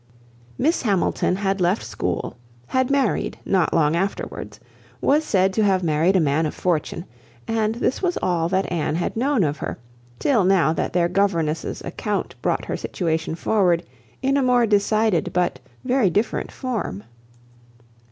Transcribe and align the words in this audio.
Miss 0.57 0.81
Hamilton 0.81 1.35
had 1.35 1.61
left 1.61 1.83
school, 1.83 2.35
had 2.65 2.89
married 2.89 3.37
not 3.45 3.71
long 3.71 3.95
afterwards, 3.95 4.59
was 4.99 5.23
said 5.23 5.53
to 5.53 5.63
have 5.63 5.83
married 5.83 6.15
a 6.15 6.19
man 6.19 6.47
of 6.47 6.55
fortune, 6.55 7.05
and 7.47 7.75
this 7.75 8.01
was 8.01 8.17
all 8.19 8.49
that 8.49 8.71
Anne 8.71 8.95
had 8.95 9.15
known 9.15 9.43
of 9.43 9.57
her, 9.59 9.77
till 10.17 10.43
now 10.43 10.73
that 10.73 10.93
their 10.93 11.07
governess's 11.07 11.83
account 11.83 12.33
brought 12.41 12.65
her 12.65 12.77
situation 12.77 13.35
forward 13.35 13.83
in 14.23 14.37
a 14.37 14.41
more 14.41 14.65
decided 14.65 15.31
but 15.33 15.59
very 15.83 16.09
different 16.09 16.51
form. 16.51 17.03